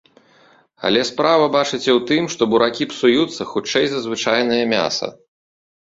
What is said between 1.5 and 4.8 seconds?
бачыце, у тым, што буракі псуюцца хутчэй за звычайнае